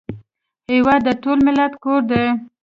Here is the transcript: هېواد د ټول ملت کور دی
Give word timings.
هېواد 0.71 1.01
د 1.07 1.09
ټول 1.21 1.37
ملت 1.47 1.73
کور 1.83 2.01
دی 2.11 2.25